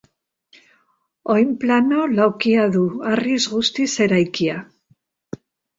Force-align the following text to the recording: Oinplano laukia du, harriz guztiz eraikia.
Oinplano 1.33 2.01
laukia 2.15 2.67
du, 2.79 2.85
harriz 3.13 3.39
guztiz 3.55 3.91
eraikia. 4.09 4.63